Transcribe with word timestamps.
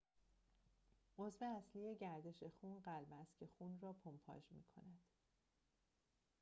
عضو 1.17 1.27
اصلی 1.45 1.53
دستگاه 1.95 2.21
گردش 2.23 2.43
خون 2.43 2.79
قلب 2.79 3.07
است 3.21 3.37
که 3.39 3.45
خون 3.57 3.79
را 3.81 3.93
پمپاژ 3.93 4.51
می‌کند 4.51 4.99